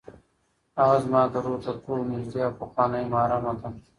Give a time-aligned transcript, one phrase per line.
[0.79, 3.69] هغه زما د روح تر ټولو نږدې او پخوانۍ محرمه ده.